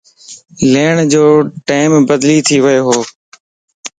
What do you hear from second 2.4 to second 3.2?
ٿي ويووَ